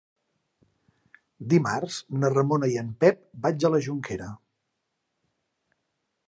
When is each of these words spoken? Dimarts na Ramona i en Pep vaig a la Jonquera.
Dimarts 1.53 1.97
na 2.23 2.31
Ramona 2.35 2.71
i 2.71 2.79
en 2.85 2.89
Pep 3.05 3.21
vaig 3.45 3.67
a 3.69 3.73
la 3.75 3.83
Jonquera. 3.89 4.31